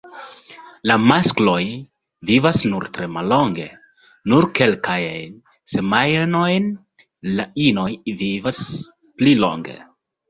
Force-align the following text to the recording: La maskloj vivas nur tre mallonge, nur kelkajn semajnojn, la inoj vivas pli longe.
La 0.91 0.93
maskloj 1.09 1.57
vivas 2.29 2.61
nur 2.71 2.87
tre 2.95 3.09
mallonge, 3.17 3.67
nur 4.33 4.47
kelkajn 4.61 5.37
semajnojn, 5.75 6.73
la 7.37 7.47
inoj 7.71 7.89
vivas 8.25 8.67
pli 9.21 9.41
longe. 9.47 9.81